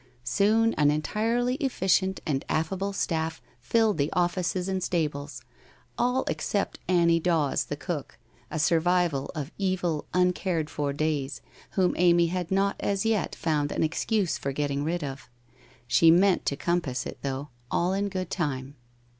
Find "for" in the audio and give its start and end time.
10.71-10.91, 14.39-14.51